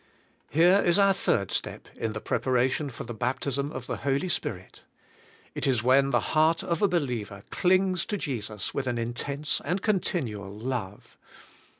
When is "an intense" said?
8.87-9.61